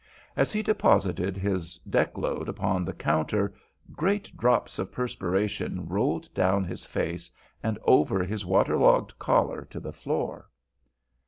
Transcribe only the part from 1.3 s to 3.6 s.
his deck load upon the counter,